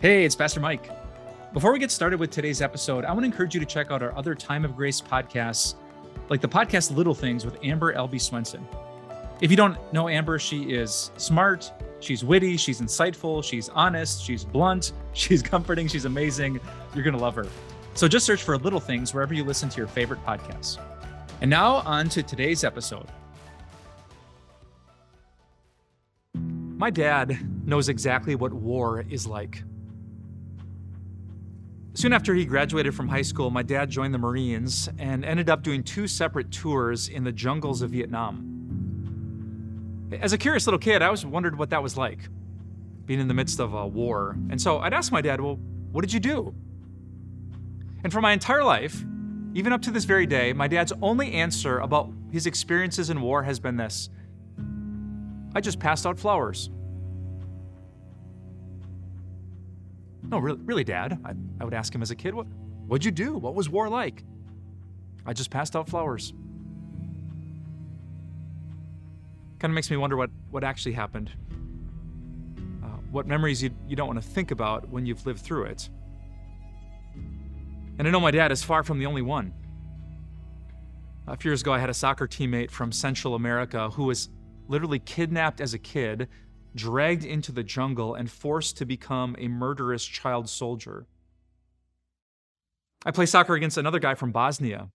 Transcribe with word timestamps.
Hey, 0.00 0.24
it's 0.24 0.34
Pastor 0.34 0.60
Mike. 0.60 0.88
Before 1.52 1.74
we 1.74 1.78
get 1.78 1.90
started 1.90 2.18
with 2.18 2.30
today's 2.30 2.62
episode, 2.62 3.04
I 3.04 3.08
want 3.12 3.20
to 3.20 3.26
encourage 3.26 3.52
you 3.52 3.60
to 3.60 3.66
check 3.66 3.90
out 3.90 4.02
our 4.02 4.16
other 4.16 4.34
Time 4.34 4.64
of 4.64 4.74
Grace 4.74 4.98
podcasts, 4.98 5.74
like 6.30 6.40
the 6.40 6.48
podcast 6.48 6.96
Little 6.96 7.12
Things 7.12 7.44
with 7.44 7.62
Amber 7.62 7.92
Albee 7.92 8.18
Swenson. 8.18 8.66
If 9.42 9.50
you 9.50 9.58
don't 9.58 9.76
know 9.92 10.08
Amber, 10.08 10.38
she 10.38 10.72
is 10.72 11.10
smart, 11.18 11.70
she's 12.00 12.24
witty, 12.24 12.56
she's 12.56 12.80
insightful, 12.80 13.44
she's 13.44 13.68
honest, 13.68 14.24
she's 14.24 14.42
blunt, 14.42 14.92
she's 15.12 15.42
comforting, 15.42 15.86
she's 15.86 16.06
amazing. 16.06 16.60
You're 16.94 17.04
going 17.04 17.12
to 17.14 17.20
love 17.20 17.34
her. 17.34 17.46
So 17.92 18.08
just 18.08 18.24
search 18.24 18.42
for 18.42 18.56
Little 18.56 18.80
Things 18.80 19.12
wherever 19.12 19.34
you 19.34 19.44
listen 19.44 19.68
to 19.68 19.76
your 19.76 19.86
favorite 19.86 20.24
podcasts. 20.24 20.78
And 21.42 21.50
now 21.50 21.82
on 21.84 22.08
to 22.08 22.22
today's 22.22 22.64
episode. 22.64 23.06
My 26.32 26.88
dad 26.88 27.38
knows 27.66 27.90
exactly 27.90 28.34
what 28.34 28.54
war 28.54 29.04
is 29.10 29.26
like. 29.26 29.62
Soon 32.00 32.14
after 32.14 32.34
he 32.34 32.46
graduated 32.46 32.94
from 32.94 33.08
high 33.08 33.20
school, 33.20 33.50
my 33.50 33.62
dad 33.62 33.90
joined 33.90 34.14
the 34.14 34.18
Marines 34.18 34.88
and 34.98 35.22
ended 35.22 35.50
up 35.50 35.62
doing 35.62 35.82
two 35.82 36.08
separate 36.08 36.50
tours 36.50 37.10
in 37.10 37.24
the 37.24 37.32
jungles 37.32 37.82
of 37.82 37.90
Vietnam. 37.90 38.46
As 40.18 40.32
a 40.32 40.38
curious 40.38 40.66
little 40.66 40.78
kid, 40.78 41.02
I 41.02 41.04
always 41.08 41.26
wondered 41.26 41.58
what 41.58 41.68
that 41.68 41.82
was 41.82 41.98
like, 41.98 42.20
being 43.04 43.20
in 43.20 43.28
the 43.28 43.34
midst 43.34 43.60
of 43.60 43.74
a 43.74 43.86
war. 43.86 44.34
And 44.48 44.58
so 44.58 44.78
I'd 44.78 44.94
ask 44.94 45.12
my 45.12 45.20
dad, 45.20 45.42
Well, 45.42 45.56
what 45.92 46.00
did 46.00 46.14
you 46.14 46.20
do? 46.20 46.54
And 48.02 48.10
for 48.10 48.22
my 48.22 48.32
entire 48.32 48.64
life, 48.64 49.04
even 49.52 49.74
up 49.74 49.82
to 49.82 49.90
this 49.90 50.04
very 50.04 50.24
day, 50.24 50.54
my 50.54 50.68
dad's 50.68 50.94
only 51.02 51.34
answer 51.34 51.80
about 51.80 52.10
his 52.32 52.46
experiences 52.46 53.10
in 53.10 53.20
war 53.20 53.42
has 53.42 53.60
been 53.60 53.76
this 53.76 54.08
I 55.54 55.60
just 55.60 55.78
passed 55.78 56.06
out 56.06 56.18
flowers. 56.18 56.70
No, 60.30 60.38
really, 60.38 60.60
really 60.62 60.84
Dad, 60.84 61.18
I, 61.24 61.32
I 61.60 61.64
would 61.64 61.74
ask 61.74 61.92
him 61.92 62.02
as 62.02 62.12
a 62.12 62.14
kid, 62.14 62.34
what, 62.34 62.46
what'd 62.86 63.04
you 63.04 63.10
do? 63.10 63.36
What 63.36 63.54
was 63.54 63.68
war 63.68 63.88
like? 63.88 64.22
I 65.26 65.32
just 65.32 65.50
passed 65.50 65.74
out 65.74 65.88
flowers. 65.88 66.32
Kind 69.58 69.72
of 69.72 69.74
makes 69.74 69.90
me 69.90 69.96
wonder 69.96 70.16
what, 70.16 70.30
what 70.50 70.62
actually 70.62 70.92
happened. 70.92 71.32
Uh, 72.82 72.86
what 73.10 73.26
memories 73.26 73.62
you, 73.62 73.70
you 73.88 73.96
don't 73.96 74.06
want 74.06 74.22
to 74.22 74.26
think 74.26 74.52
about 74.52 74.88
when 74.88 75.04
you've 75.04 75.26
lived 75.26 75.40
through 75.40 75.64
it. 75.64 75.90
And 77.98 78.06
I 78.08 78.10
know 78.10 78.20
my 78.20 78.30
dad 78.30 78.52
is 78.52 78.62
far 78.62 78.82
from 78.84 78.98
the 78.98 79.06
only 79.06 79.22
one. 79.22 79.52
A 81.26 81.36
few 81.36 81.50
years 81.50 81.60
ago, 81.60 81.72
I 81.72 81.78
had 81.78 81.90
a 81.90 81.94
soccer 81.94 82.26
teammate 82.26 82.70
from 82.70 82.92
Central 82.92 83.34
America 83.34 83.90
who 83.90 84.04
was 84.04 84.30
literally 84.68 85.00
kidnapped 85.00 85.60
as 85.60 85.74
a 85.74 85.78
kid 85.78 86.28
dragged 86.74 87.24
into 87.24 87.52
the 87.52 87.62
jungle 87.62 88.14
and 88.14 88.30
forced 88.30 88.76
to 88.78 88.84
become 88.84 89.34
a 89.38 89.48
murderous 89.48 90.04
child 90.04 90.48
soldier. 90.48 91.06
I 93.04 93.10
play 93.10 93.26
soccer 93.26 93.54
against 93.54 93.78
another 93.78 93.98
guy 93.98 94.14
from 94.14 94.30
Bosnia 94.30 94.90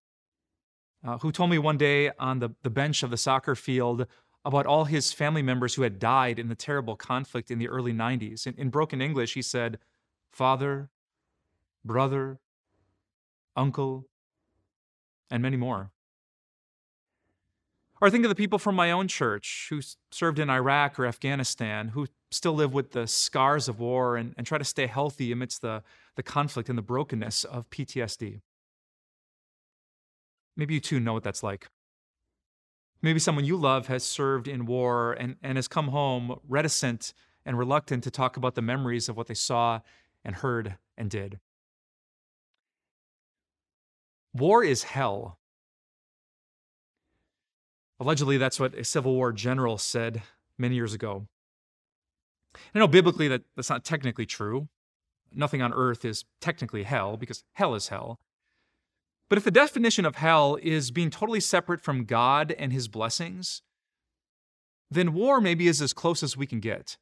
uh, 1.05 1.17
who 1.19 1.31
told 1.31 1.49
me 1.49 1.57
one 1.57 1.77
day 1.77 2.11
on 2.19 2.39
the, 2.39 2.49
the 2.63 2.69
bench 2.69 3.03
of 3.03 3.09
the 3.09 3.17
soccer 3.17 3.55
field 3.55 4.07
about 4.43 4.65
all 4.65 4.85
his 4.85 5.11
family 5.11 5.41
members 5.41 5.73
who 5.73 5.81
had 5.81 5.99
died 5.99 6.37
in 6.37 6.49
the 6.49 6.55
terrible 6.55 6.95
conflict 6.95 7.49
in 7.49 7.57
the 7.57 7.67
early 7.67 7.93
90s. 7.93 8.45
In, 8.45 8.53
in 8.57 8.69
broken 8.69 9.01
English, 9.01 9.33
he 9.33 9.41
said, 9.41 9.79
Father, 10.31 10.89
brother, 11.83 12.39
uncle, 13.55 14.07
and 15.31 15.41
many 15.41 15.57
more. 15.57 15.91
Or 18.01 18.09
think 18.09 18.25
of 18.25 18.29
the 18.29 18.35
people 18.35 18.59
from 18.59 18.75
my 18.75 18.91
own 18.91 19.07
church 19.07 19.67
who 19.69 19.81
served 20.11 20.39
in 20.39 20.49
Iraq 20.49 20.99
or 20.99 21.05
Afghanistan, 21.05 21.89
who 21.89 22.07
still 22.29 22.53
live 22.53 22.73
with 22.73 22.91
the 22.91 23.07
scars 23.07 23.69
of 23.69 23.79
war 23.79 24.17
and, 24.17 24.33
and 24.37 24.45
try 24.45 24.57
to 24.57 24.65
stay 24.65 24.85
healthy 24.85 25.31
amidst 25.31 25.61
the, 25.61 25.81
the 26.15 26.23
conflict 26.23 26.67
and 26.67 26.77
the 26.77 26.81
brokenness 26.83 27.45
of 27.45 27.69
PTSD. 27.69 28.41
Maybe 30.57 30.73
you 30.73 30.79
too 30.81 30.99
know 30.99 31.13
what 31.13 31.23
that's 31.23 31.43
like. 31.43 31.67
Maybe 33.02 33.20
someone 33.20 33.45
you 33.45 33.55
love 33.55 33.87
has 33.87 34.03
served 34.03 34.47
in 34.47 34.65
war 34.65 35.14
and, 35.14 35.37
and 35.41 35.58
has 35.58 35.67
come 35.67 35.89
home 35.89 36.39
reticent 36.47 37.14
and 37.45 37.58
reluctant 37.58 38.03
to 38.03 38.11
talk 38.11 38.36
about 38.36 38.55
the 38.55 38.61
memories 38.61 39.08
of 39.08 39.15
what 39.15 39.27
they 39.27 39.33
saw 39.33 39.80
and 40.23 40.36
heard 40.36 40.75
and 40.97 41.09
did. 41.09 41.39
War 44.33 44.64
is 44.64 44.83
hell 44.83 45.37
Allegedly, 48.00 48.38
that's 48.38 48.60
what 48.60 48.76
a 48.76 48.83
Civil 48.83 49.14
War 49.14 49.32
general 49.32 49.78
said 49.78 50.22
many 50.58 50.76
years 50.76 50.94
ago. 50.94 51.28
I 52.73 52.80
know 52.80 52.88
biblically 52.88 53.28
that 53.28 53.44
that's 53.56 53.70
not 53.70 53.83
technically 53.83 54.26
true. 54.26 54.67
Nothing 55.33 55.61
on 55.61 55.73
earth 55.73 56.06
is 56.06 56.26
technically 56.39 56.83
hell 56.83 57.17
because 57.17 57.44
hell 57.54 57.76
is 57.76 57.89
hell. 57.89 58.20
But 59.30 59.38
if 59.38 59.44
the 59.44 59.52
definition 59.52 60.06
of 60.06 60.16
hell 60.16 60.58
is 60.61 60.92
being 60.92 61.10
totally 61.10 61.39
separate 61.39 61.82
from 61.82 62.06
God 62.06 62.54
and 62.58 62.72
his 62.72 62.88
blessings, 62.88 63.61
then 64.92 65.14
war 65.14 65.42
maybe 65.42 65.67
is 65.67 65.82
as 65.82 65.94
close 65.94 66.22
as 66.22 66.38
we 66.38 66.45
can 66.45 66.60
get. 66.60 66.98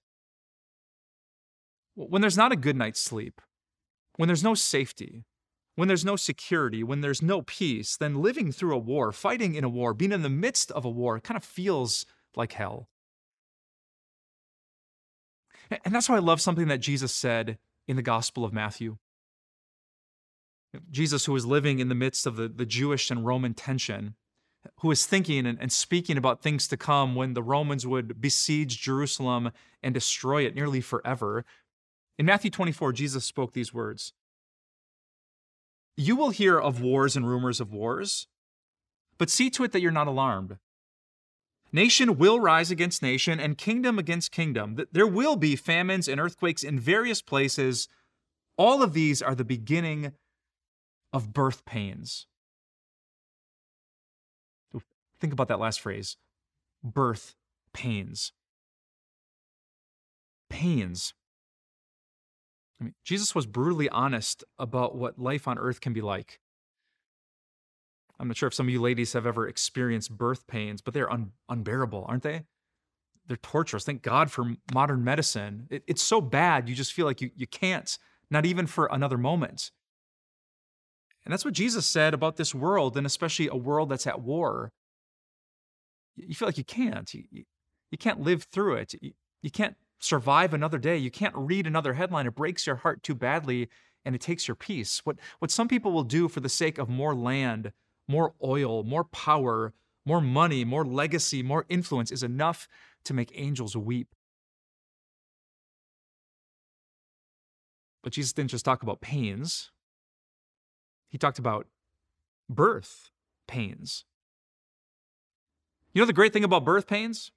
When 1.96 2.22
there's 2.22 2.38
not 2.38 2.52
a 2.52 2.58
good 2.58 2.76
night's 2.76 3.02
sleep, 3.02 3.42
when 4.16 4.28
there's 4.28 4.44
no 4.44 4.56
safety, 4.56 5.26
when 5.76 5.88
there's 5.88 6.06
no 6.06 6.16
security, 6.16 6.84
when 6.84 7.02
there's 7.02 7.22
no 7.22 7.42
peace, 7.42 7.98
then 7.98 8.22
living 8.22 8.52
through 8.52 8.76
a 8.76 8.80
war, 8.80 9.12
fighting 9.12 9.56
in 9.56 9.64
a 9.64 9.70
war, 9.70 9.94
being 9.94 10.12
in 10.12 10.22
the 10.22 10.30
midst 10.30 10.72
of 10.72 10.86
a 10.86 10.90
war 10.90 11.20
kind 11.20 11.38
of 11.38 11.44
feels 11.44 12.06
like 12.36 12.54
hell. 12.54 12.90
And 15.84 15.94
that's 15.94 16.10
why 16.10 16.18
I 16.18 16.20
love 16.20 16.42
something 16.42 16.68
that 16.68 16.80
Jesus 16.80 17.12
said 17.12 17.58
in 17.88 17.96
the 17.96 18.02
Gospel 18.02 18.46
of 18.46 18.54
Matthew. 18.54 18.98
Jesus, 20.92 21.26
who 21.26 21.34
was 21.34 21.46
living 21.46 21.80
in 21.80 21.90
the 21.90 21.96
midst 21.96 22.26
of 22.26 22.36
the, 22.36 22.48
the 22.48 22.66
Jewish 22.66 23.10
and 23.12 23.26
Roman 23.26 23.54
tension, 23.54 24.16
who 24.80 24.88
was 24.88 25.06
thinking 25.06 25.46
and, 25.46 25.58
and 25.60 25.72
speaking 25.72 26.18
about 26.18 26.42
things 26.42 26.68
to 26.68 26.78
come 26.78 27.16
when 27.16 27.34
the 27.34 27.44
Romans 27.44 27.86
would 27.86 28.22
besiege 28.22 28.82
Jerusalem 28.82 29.52
and 29.82 29.94
destroy 29.94 30.46
it 30.46 30.56
nearly 30.56 30.82
forever. 30.82 31.46
In 32.18 32.26
Matthew 32.26 32.50
24, 32.50 32.94
Jesus 32.94 33.26
spoke 33.26 33.54
these 33.54 33.74
words 33.74 34.14
you 35.96 36.16
will 36.16 36.30
hear 36.30 36.60
of 36.60 36.82
wars 36.82 37.16
and 37.16 37.28
rumors 37.28 37.60
of 37.60 37.72
wars, 37.72 38.28
but 39.18 39.30
see 39.30 39.50
to 39.52 39.64
it 39.64 39.72
that 39.72 39.82
you're 39.82 39.92
not 39.92 40.08
alarmed. 40.08 40.58
Nation 41.72 42.18
will 42.18 42.40
rise 42.40 42.70
against 42.70 43.02
nation 43.02 43.40
and 43.40 43.58
kingdom 43.58 43.98
against 43.98 44.32
kingdom. 44.32 44.78
There 44.92 45.08
will 45.08 45.36
be 45.36 45.56
famines 45.56 46.08
and 46.08 46.20
earthquakes 46.20 46.64
in 46.64 46.80
various 46.80 47.22
places. 47.22 47.88
All 48.58 48.84
of 48.84 48.94
these 48.94 49.22
are 49.22 49.34
the 49.34 49.44
beginning 49.44 50.14
of 51.12 51.34
birth 51.34 51.66
pains. 51.66 52.28
Think 55.20 55.34
about 55.34 55.48
that 55.48 55.60
last 55.60 55.80
phrase 55.80 56.18
birth 56.84 57.36
pains. 57.74 58.34
Pains. 60.50 61.14
I 62.80 62.86
mean, 62.86 62.94
Jesus 63.04 63.34
was 63.34 63.46
brutally 63.46 63.90
honest 63.90 64.44
about 64.60 64.96
what 64.96 65.20
life 65.20 65.48
on 65.48 65.58
earth 65.58 65.82
can 65.82 65.94
be 65.94 66.02
like. 66.02 66.40
I'm 68.20 68.28
not 68.28 68.38
sure 68.38 68.48
if 68.48 68.54
some 68.54 68.68
of 68.68 68.74
you 68.74 68.82
ladies 68.82 69.14
have 69.14 69.26
ever 69.26 69.48
experienced 69.48 70.16
birth 70.16 70.48
pains, 70.48 70.82
but 70.82 70.94
they're 70.94 71.12
un- 71.12 71.32
unbearable, 71.50 72.06
aren't 72.08 72.24
they? 72.24 72.44
They're 73.28 73.38
torturous. 73.38 73.84
Thank 73.84 74.02
God 74.02 74.32
for 74.32 74.56
modern 74.74 75.04
medicine. 75.04 75.68
It, 75.70 75.84
it's 75.88 76.04
so 76.04 76.22
bad, 76.22 76.70
you 76.70 76.76
just 76.76 76.94
feel 76.94 77.06
like 77.06 77.22
you, 77.22 77.32
you 77.36 77.48
can't, 77.48 77.98
not 78.30 78.46
even 78.46 78.68
for 78.68 78.88
another 78.92 79.18
moment. 79.18 79.72
And 81.26 81.32
that's 81.32 81.46
what 81.46 81.54
Jesus 81.54 81.86
said 81.86 82.14
about 82.14 82.36
this 82.36 82.54
world, 82.54 82.98
and 82.98 83.08
especially 83.08 83.48
a 83.48 83.56
world 83.56 83.90
that's 83.90 84.08
at 84.08 84.22
war. 84.22 84.72
You 86.16 86.36
feel 86.36 86.48
like 86.48 86.58
you 86.58 86.66
can't. 86.66 87.12
You, 87.14 87.24
you, 87.32 87.98
can't 87.98 88.22
live 88.22 88.44
through 88.44 88.76
it. 88.76 88.94
You, 89.02 89.12
you 89.42 89.50
can't 89.50 89.76
survive 90.04 90.54
another 90.54 90.78
day. 90.78 90.98
You 90.98 91.12
can't 91.12 91.36
read 91.36 91.66
another 91.66 91.94
headline. 91.94 92.28
It 92.28 92.36
breaks 92.36 92.68
your 92.68 92.78
heart 92.78 93.04
too 93.04 93.16
badly 93.16 93.70
and 94.06 94.16
it 94.16 94.22
takes 94.22 94.48
your 94.48 94.56
peace. 94.56 95.02
What, 95.06 95.18
what 95.40 95.52
some 95.52 95.68
people 95.68 95.92
will 95.92 96.04
do 96.04 96.28
for 96.28 96.42
the 96.42 96.50
sake 96.50 96.78
of 96.78 96.90
more 96.90 97.16
land, 97.16 97.72
more 98.08 98.34
oil, 98.44 98.84
more 98.84 99.06
power, 99.06 99.74
more 100.06 100.20
money, 100.22 100.66
more 100.66 100.86
legacy, 100.86 101.42
more 101.42 101.66
influence 101.70 102.12
is 102.12 102.24
enough 102.24 102.68
to 103.06 103.14
make 103.14 103.32
angels 103.34 103.78
weep. 103.78 104.14
But 108.04 108.12
Jesus 108.12 108.34
didn't 108.34 108.52
just 108.52 108.66
talk 108.66 108.84
about 108.84 109.00
pains, 109.00 109.72
he 111.08 111.18
talked 111.18 111.40
about 111.40 111.68
birth 112.50 113.12
pains. 113.48 114.04
You 115.94 116.02
know 116.02 116.08
the 116.08 116.14
great 116.14 116.34
thing 116.34 116.44
about 116.44 116.66
birth 116.66 116.88
pains? 116.88 117.32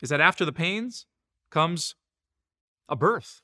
Is 0.00 0.10
that 0.10 0.20
after 0.20 0.44
the 0.44 0.52
pains, 0.52 1.06
comes 1.56 1.94
a 2.86 2.94
birth. 2.94 3.40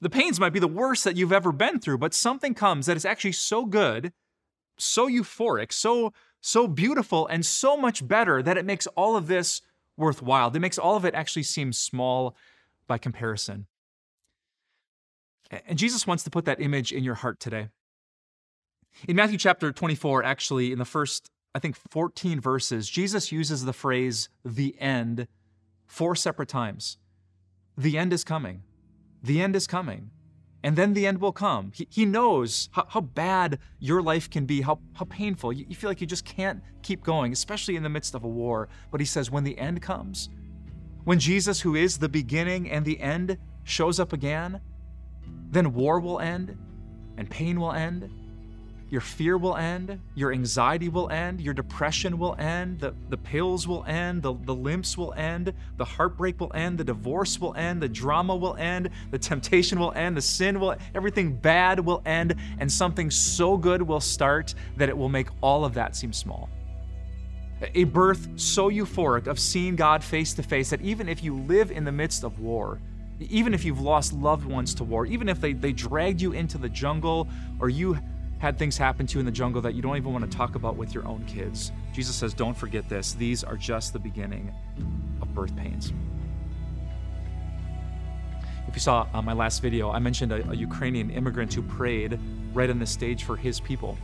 The 0.00 0.10
pains 0.10 0.40
might 0.40 0.52
be 0.52 0.58
the 0.58 0.66
worst 0.66 1.04
that 1.04 1.16
you've 1.16 1.32
ever 1.32 1.52
been 1.52 1.78
through, 1.78 1.98
but 1.98 2.12
something 2.12 2.52
comes 2.52 2.86
that 2.86 2.96
is 2.96 3.04
actually 3.04 3.30
so 3.30 3.64
good, 3.64 4.12
so 4.76 5.08
euphoric, 5.08 5.72
so 5.72 6.12
so 6.40 6.66
beautiful 6.66 7.28
and 7.28 7.46
so 7.46 7.76
much 7.76 8.06
better 8.06 8.42
that 8.42 8.58
it 8.58 8.64
makes 8.64 8.88
all 8.88 9.16
of 9.16 9.28
this 9.28 9.62
worthwhile. 9.96 10.50
It 10.52 10.58
makes 10.58 10.78
all 10.78 10.96
of 10.96 11.04
it 11.04 11.14
actually 11.14 11.44
seem 11.44 11.72
small 11.72 12.34
by 12.88 12.98
comparison. 12.98 13.66
And 15.50 15.78
Jesus 15.78 16.08
wants 16.08 16.24
to 16.24 16.30
put 16.30 16.44
that 16.46 16.60
image 16.60 16.90
in 16.90 17.04
your 17.04 17.14
heart 17.14 17.38
today. 17.38 17.68
In 19.06 19.14
Matthew 19.14 19.38
chapter 19.38 19.70
24, 19.70 20.24
actually, 20.24 20.72
in 20.72 20.80
the 20.80 20.84
first, 20.84 21.30
I 21.54 21.60
think, 21.60 21.76
14 21.76 22.40
verses, 22.40 22.90
Jesus 22.90 23.30
uses 23.30 23.64
the 23.64 23.72
phrase 23.72 24.28
the 24.44 24.76
end 24.80 25.28
four 25.86 26.14
separate 26.14 26.48
times. 26.48 26.98
The 27.76 27.98
end 27.98 28.12
is 28.12 28.24
coming. 28.24 28.62
The 29.22 29.40
end 29.40 29.56
is 29.56 29.66
coming. 29.66 30.10
And 30.62 30.76
then 30.76 30.94
the 30.94 31.06
end 31.06 31.20
will 31.20 31.32
come. 31.32 31.72
He, 31.74 31.86
he 31.90 32.04
knows 32.06 32.70
how, 32.72 32.86
how, 32.88 33.02
bad 33.02 33.58
your 33.80 34.00
life 34.00 34.30
can 34.30 34.46
be, 34.46 34.62
how, 34.62 34.80
how 34.94 35.04
painful. 35.04 35.52
You, 35.52 35.66
you 35.68 35.76
feel 35.76 35.90
like 35.90 36.00
you 36.00 36.06
just 36.06 36.24
can't 36.24 36.62
keep 36.82 37.04
going, 37.04 37.32
especially 37.32 37.76
in 37.76 37.82
the 37.82 37.90
midst 37.90 38.14
of 38.14 38.24
a 38.24 38.28
war. 38.28 38.68
But 38.90 39.00
he 39.00 39.06
says, 39.06 39.30
when 39.30 39.44
the 39.44 39.58
end 39.58 39.82
comes, 39.82 40.30
when 41.04 41.18
Jesus, 41.18 41.60
who 41.60 41.74
is 41.74 41.98
the 41.98 42.08
beginning 42.08 42.70
and 42.70 42.84
the 42.84 42.98
end, 42.98 43.36
shows 43.64 44.00
up 44.00 44.14
again, 44.14 44.60
then 45.50 45.74
war 45.74 46.00
will 46.00 46.18
end 46.18 46.56
and 47.18 47.28
pain 47.28 47.60
will 47.60 47.72
end 47.72 48.10
your 48.90 49.00
fear 49.00 49.38
will 49.38 49.56
end, 49.56 49.98
your 50.14 50.32
anxiety 50.32 50.88
will 50.88 51.10
end, 51.10 51.40
your 51.40 51.54
depression 51.54 52.18
will 52.18 52.36
end, 52.38 52.80
the, 52.80 52.94
the 53.08 53.16
pills 53.16 53.66
will 53.66 53.84
end, 53.86 54.22
the, 54.22 54.34
the 54.44 54.54
limps 54.54 54.96
will 54.96 55.12
end, 55.14 55.52
the 55.78 55.84
heartbreak 55.84 56.38
will 56.38 56.52
end, 56.54 56.78
the 56.78 56.84
divorce 56.84 57.40
will 57.40 57.54
end, 57.54 57.82
the 57.82 57.88
drama 57.88 58.36
will 58.36 58.54
end, 58.56 58.90
the 59.10 59.18
temptation 59.18 59.78
will 59.78 59.92
end, 59.92 60.16
the 60.16 60.22
sin 60.22 60.60
will, 60.60 60.76
everything 60.94 61.34
bad 61.34 61.80
will 61.80 62.02
end, 62.04 62.34
and 62.58 62.70
something 62.70 63.10
so 63.10 63.56
good 63.56 63.82
will 63.82 64.00
start 64.00 64.54
that 64.76 64.88
it 64.88 64.96
will 64.96 65.08
make 65.08 65.28
all 65.40 65.64
of 65.64 65.74
that 65.74 65.96
seem 65.96 66.12
small. 66.12 66.48
A 67.74 67.84
birth 67.84 68.28
so 68.36 68.70
euphoric 68.70 69.26
of 69.26 69.38
seeing 69.38 69.76
God 69.76 70.04
face 70.04 70.34
to 70.34 70.42
face 70.42 70.70
that 70.70 70.82
even 70.82 71.08
if 71.08 71.24
you 71.24 71.34
live 71.34 71.70
in 71.70 71.84
the 71.84 71.92
midst 71.92 72.22
of 72.22 72.38
war, 72.38 72.80
even 73.20 73.54
if 73.54 73.64
you've 73.64 73.80
lost 73.80 74.12
loved 74.12 74.44
ones 74.44 74.74
to 74.74 74.84
war, 74.84 75.06
even 75.06 75.28
if 75.28 75.40
they, 75.40 75.52
they 75.52 75.72
dragged 75.72 76.20
you 76.20 76.32
into 76.32 76.58
the 76.58 76.68
jungle 76.68 77.28
or 77.60 77.68
you 77.68 77.98
had 78.44 78.58
things 78.58 78.76
happen 78.76 79.06
to 79.06 79.14
you 79.14 79.20
in 79.20 79.24
the 79.24 79.32
jungle 79.32 79.62
that 79.62 79.74
you 79.74 79.80
don't 79.80 79.96
even 79.96 80.12
want 80.12 80.30
to 80.30 80.36
talk 80.36 80.54
about 80.54 80.76
with 80.76 80.92
your 80.92 81.08
own 81.08 81.24
kids. 81.24 81.72
Jesus 81.94 82.14
says, 82.14 82.34
Don't 82.34 82.54
forget 82.54 82.86
this. 82.90 83.14
These 83.14 83.42
are 83.42 83.56
just 83.56 83.94
the 83.94 83.98
beginning 83.98 84.52
of 85.22 85.32
birth 85.34 85.56
pains. 85.56 85.94
If 88.68 88.74
you 88.74 88.80
saw 88.80 89.06
uh, 89.14 89.22
my 89.22 89.32
last 89.32 89.62
video, 89.62 89.90
I 89.90 89.98
mentioned 89.98 90.30
a, 90.30 90.46
a 90.50 90.54
Ukrainian 90.54 91.08
immigrant 91.08 91.54
who 91.54 91.62
prayed 91.62 92.20
right 92.52 92.68
on 92.68 92.78
the 92.78 92.84
stage 92.84 93.24
for 93.24 93.34
his 93.34 93.60
people. 93.60 93.96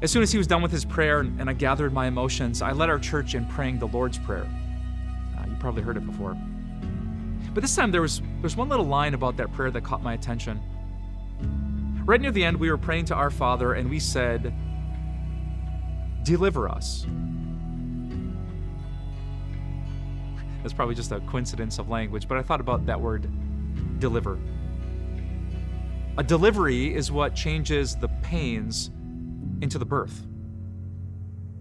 As 0.00 0.10
soon 0.10 0.22
as 0.22 0.32
he 0.32 0.38
was 0.38 0.46
done 0.46 0.62
with 0.62 0.72
his 0.72 0.86
prayer 0.86 1.20
and 1.20 1.50
I 1.50 1.52
gathered 1.52 1.92
my 1.92 2.06
emotions, 2.06 2.62
I 2.62 2.72
led 2.72 2.88
our 2.88 2.98
church 2.98 3.34
in 3.34 3.44
praying 3.44 3.78
the 3.78 3.88
Lord's 3.88 4.16
Prayer. 4.16 4.48
Uh, 5.36 5.44
you 5.46 5.56
probably 5.60 5.82
heard 5.82 5.98
it 5.98 6.06
before. 6.06 6.34
But 7.52 7.60
this 7.60 7.76
time 7.76 7.90
there 7.90 8.00
was, 8.00 8.20
there 8.20 8.42
was 8.42 8.56
one 8.56 8.70
little 8.70 8.86
line 8.86 9.12
about 9.12 9.36
that 9.36 9.52
prayer 9.52 9.70
that 9.70 9.84
caught 9.84 10.02
my 10.02 10.14
attention. 10.14 10.62
Right 12.08 12.22
near 12.22 12.30
the 12.30 12.42
end, 12.42 12.56
we 12.56 12.70
were 12.70 12.78
praying 12.78 13.04
to 13.06 13.14
our 13.14 13.28
Father 13.28 13.74
and 13.74 13.90
we 13.90 14.00
said, 14.00 14.54
Deliver 16.22 16.66
us. 16.66 17.04
That's 20.62 20.72
probably 20.72 20.94
just 20.94 21.12
a 21.12 21.20
coincidence 21.20 21.78
of 21.78 21.90
language, 21.90 22.26
but 22.26 22.38
I 22.38 22.42
thought 22.42 22.62
about 22.62 22.86
that 22.86 22.98
word 22.98 23.30
deliver. 23.98 24.38
A 26.16 26.22
delivery 26.22 26.94
is 26.94 27.12
what 27.12 27.34
changes 27.34 27.94
the 27.94 28.08
pains 28.22 28.90
into 29.60 29.78
the 29.78 29.84
birth. 29.84 30.26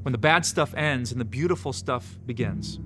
When 0.04 0.14
the 0.14 0.18
bad 0.18 0.46
stuff 0.46 0.74
ends 0.76 1.12
and 1.12 1.20
the 1.20 1.26
beautiful 1.26 1.74
stuff 1.74 2.18
begins. 2.26 2.78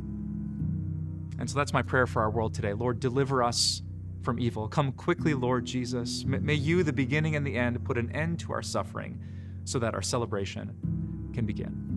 And 1.38 1.48
so 1.48 1.60
that's 1.60 1.74
my 1.74 1.84
prayer 1.84 2.08
for 2.08 2.24
our 2.24 2.32
world 2.32 2.56
today. 2.56 2.74
Lord, 2.74 3.00
deliver 3.00 3.44
us 3.44 3.84
from 4.22 4.40
evil. 4.40 4.68
Come 4.68 4.92
quickly, 4.92 5.34
Lord 5.34 5.66
Jesus. 5.66 6.24
May 6.26 6.54
you, 6.54 6.84
the 6.84 6.94
beginning 6.94 7.36
and 7.36 7.46
the 7.46 7.56
end, 7.56 7.84
put 7.84 7.98
an 7.98 8.12
end 8.12 8.40
to 8.42 8.54
our 8.54 8.62
suffering 8.62 9.20
so 9.66 9.80
that 9.80 9.94
our 9.94 10.02
celebration 10.02 11.30
can 11.34 11.46
begin. 11.46 11.91